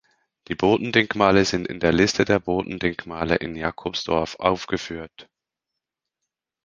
[0.47, 5.29] Die Bodendenkmale sind in der Liste der Bodendenkmale in Jacobsdorf aufgeführt.